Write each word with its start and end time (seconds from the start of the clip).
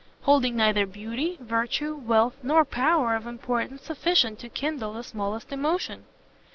holding 0.23 0.55
neither 0.55 0.87
beauty, 0.87 1.37
virtue, 1.39 1.93
wealth, 1.95 2.35
nor 2.41 2.65
power 2.65 3.13
of 3.13 3.27
importance 3.27 3.83
sufficient 3.83 4.39
to 4.39 4.49
kindle 4.49 4.93
the 4.93 5.03
smallest 5.03 5.51
emotion!" 5.51 6.05